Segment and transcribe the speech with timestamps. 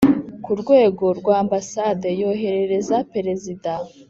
[0.43, 3.71] ku rwego rwa Ambasade yoherereza Perezida